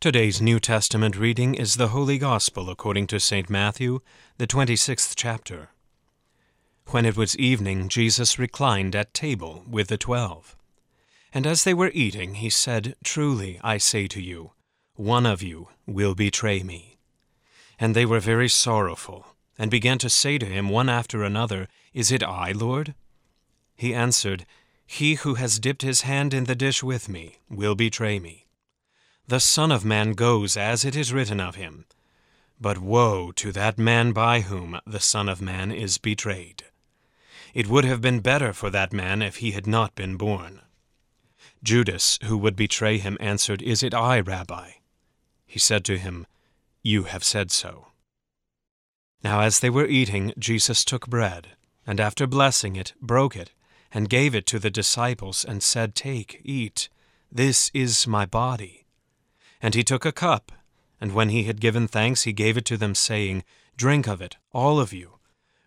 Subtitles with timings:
[0.00, 3.50] Today's New Testament reading is the Holy Gospel according to St.
[3.50, 4.00] Matthew,
[4.38, 5.68] the 26th chapter.
[6.86, 10.56] When it was evening, Jesus reclined at table with the twelve.
[11.34, 14.52] And as they were eating, he said, Truly, I say to you,
[14.94, 16.96] one of you will betray me.
[17.78, 19.26] And they were very sorrowful,
[19.58, 22.94] and began to say to him one after another, Is it I, Lord?
[23.76, 24.46] He answered,
[24.86, 28.46] He who has dipped his hand in the dish with me will betray me.
[29.30, 31.84] The Son of Man goes as it is written of him.
[32.60, 36.64] But woe to that man by whom the Son of Man is betrayed.
[37.54, 40.62] It would have been better for that man if he had not been born.
[41.62, 44.70] Judas, who would betray him, answered, Is it I, Rabbi?
[45.46, 46.26] He said to him,
[46.82, 47.86] You have said so.
[49.22, 51.50] Now as they were eating, Jesus took bread,
[51.86, 53.52] and after blessing it, broke it,
[53.92, 56.88] and gave it to the disciples, and said, Take, eat,
[57.30, 58.79] this is my body.
[59.62, 60.52] And he took a cup,
[61.00, 63.44] and when he had given thanks, he gave it to them, saying,
[63.76, 65.18] Drink of it, all of you,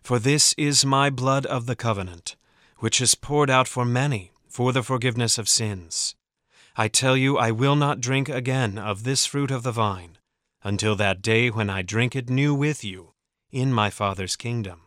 [0.02, 2.36] for this is my blood of the covenant,
[2.78, 6.14] which is poured out for many for the forgiveness of sins.
[6.76, 10.18] I tell you, I will not drink again of this fruit of the vine,
[10.62, 13.14] until that day when I drink it new with you
[13.50, 14.82] in my Father's kingdom.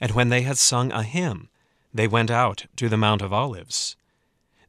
[0.00, 1.50] And when they had sung a hymn,
[1.92, 3.96] they went out to the Mount of Olives.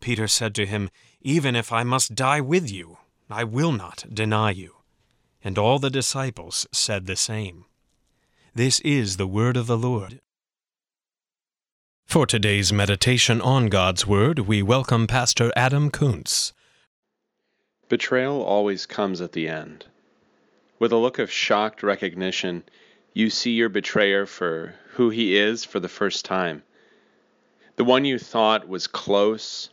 [0.00, 4.50] Peter said to him, Even if I must die with you, I will not deny
[4.50, 4.76] you.
[5.42, 7.64] And all the disciples said the same.
[8.54, 10.20] This is the word of the Lord.
[12.06, 16.52] For today's meditation on God's Word, we welcome Pastor Adam Kuntz.
[17.88, 19.86] Betrayal always comes at the end.
[20.78, 22.62] With a look of shocked recognition,
[23.12, 26.62] you see your betrayer for who he is for the first time.
[27.74, 29.70] The one you thought was close,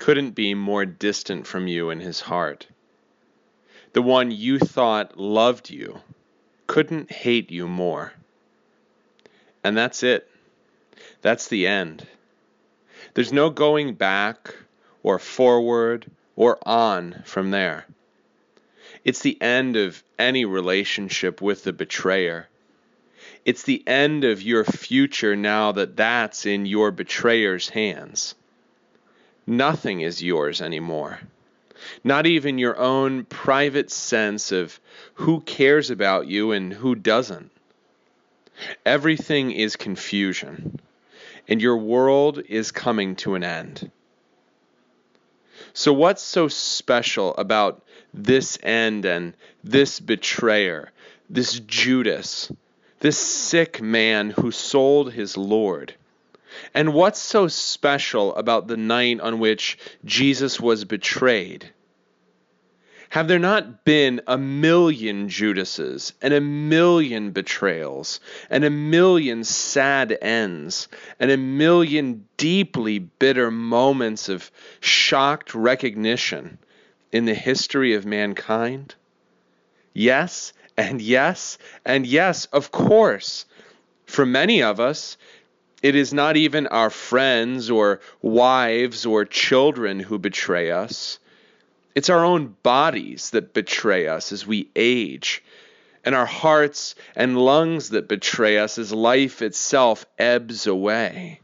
[0.00, 2.66] couldn't be more distant from you in his heart.
[3.92, 6.00] The one you thought loved you
[6.66, 8.14] couldn't hate you more.
[9.62, 10.26] And that's it.
[11.20, 12.06] That's the end.
[13.12, 14.54] There's no going back
[15.02, 17.84] or forward or on from there.
[19.04, 22.48] It's the end of any relationship with the betrayer.
[23.44, 28.34] It's the end of your future now that that's in your betrayer's hands.
[29.50, 31.18] Nothing is yours anymore.
[32.04, 34.78] Not even your own private sense of
[35.14, 37.50] who cares about you and who doesn't.
[38.86, 40.78] Everything is confusion,
[41.48, 43.90] and your world is coming to an end.
[45.72, 47.84] So, what's so special about
[48.14, 49.34] this end and
[49.64, 50.92] this betrayer,
[51.28, 52.52] this Judas,
[53.00, 55.94] this sick man who sold his Lord?
[56.74, 61.70] And what's so special about the night on which Jesus was betrayed?
[63.10, 70.16] Have there not been a million Judases and a million betrayals and a million sad
[70.22, 70.86] ends
[71.18, 76.58] and a million deeply bitter moments of shocked recognition
[77.10, 78.94] in the history of mankind?
[79.92, 83.44] Yes, and yes, and yes, of course.
[84.06, 85.16] For many of us,
[85.82, 91.18] it is not even our friends or wives or children who betray us.
[91.94, 95.42] It's our own bodies that betray us as we age,
[96.04, 101.40] and our hearts and lungs that betray us as life itself ebbs away.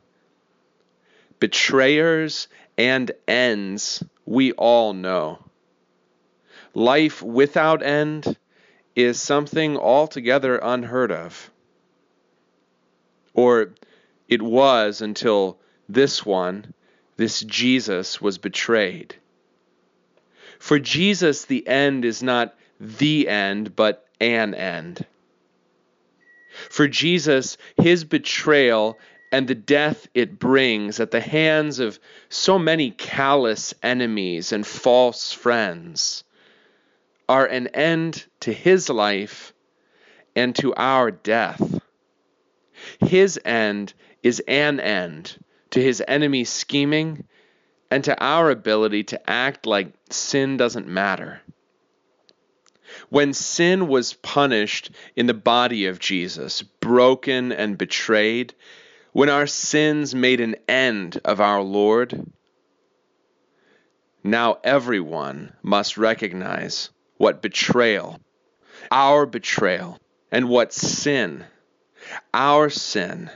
[1.41, 2.49] Betrayers
[2.79, 5.39] and ends we all know.
[6.75, 8.37] Life without end
[8.95, 11.51] is something altogether unheard of.
[13.35, 13.73] Or
[14.29, 15.59] it was until
[15.89, 16.75] this one,
[17.17, 19.15] this Jesus, was betrayed.
[20.59, 25.05] For Jesus, the end is not the end, but an end.
[26.71, 28.99] For Jesus, his betrayal
[29.31, 31.99] and the death it brings at the hands of
[32.29, 36.25] so many callous enemies and false friends
[37.29, 39.53] are an end to his life
[40.35, 41.81] and to our death.
[43.01, 45.37] His end is an end
[45.71, 47.25] to his enemy's scheming
[47.91, 51.41] and to our ability to act like sin doesn't matter.
[53.11, 58.55] When sin was punished in the body of Jesus, broken and betrayed,
[59.13, 62.31] when our sins made an end of our Lord,
[64.25, 68.21] now everyone must recognize what betrayal,
[68.91, 69.99] our betrayal,
[70.33, 71.45] and what sin,
[72.35, 73.31] our sin,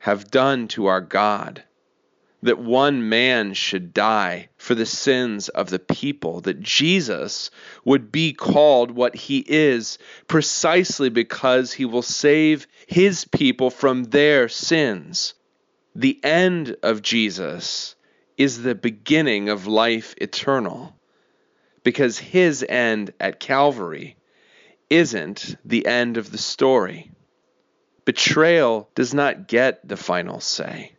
[0.00, 1.64] have done to our God
[2.42, 7.50] that one man should die for the sins of the people, that Jesus
[7.84, 14.48] would be called what he is precisely because he will save his people from their
[14.48, 15.34] sins.
[15.94, 17.94] The end of Jesus
[18.38, 20.96] is the beginning of life eternal
[21.84, 24.16] because his end at Calvary
[24.88, 27.10] isn't the end of the story.
[28.04, 30.92] Betrayal does not get the final say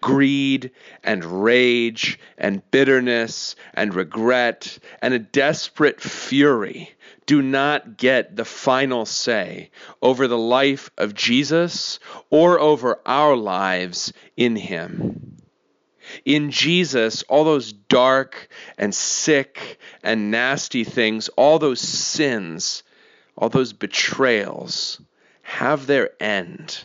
[0.00, 0.70] greed
[1.04, 6.94] and rage and bitterness and regret and a desperate fury
[7.26, 9.70] do not get the final say
[10.02, 12.00] over the life of Jesus
[12.30, 15.36] or over our lives in Him.
[16.24, 22.82] In Jesus, all those dark and sick and nasty things, all those sins,
[23.36, 25.00] all those betrayals
[25.50, 26.84] have their end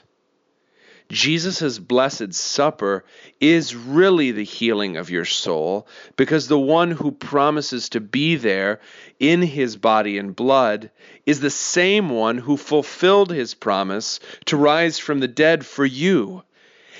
[1.09, 3.05] Jesus' Blessed Supper
[3.39, 8.79] is really the healing of your soul because the one who promises to be there
[9.19, 10.89] in his body and blood
[11.25, 16.43] is the same one who fulfilled his promise to rise from the dead for you.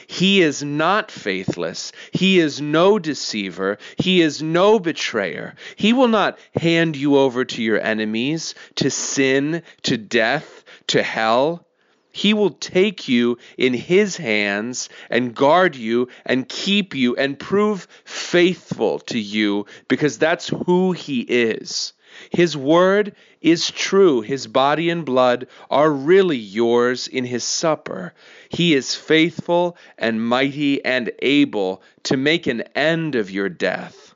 [0.07, 1.91] He is not faithless.
[2.11, 3.77] He is no deceiver.
[3.97, 5.55] He is no betrayer.
[5.75, 11.65] He will not hand you over to your enemies, to sin, to death, to hell.
[12.11, 17.89] He will take you in His hands and guard you and keep you and prove
[18.05, 21.91] faithful to you because that's who He is.
[22.29, 24.21] His word is true.
[24.21, 28.13] His body and blood are really yours in His supper.
[28.49, 34.13] He is faithful and mighty and able to make an end of your death,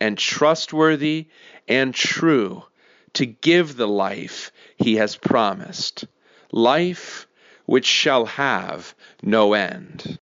[0.00, 1.26] and trustworthy
[1.68, 2.64] and true
[3.14, 6.04] to give the life He has promised.
[6.50, 7.26] Life
[7.66, 10.18] which shall have no end.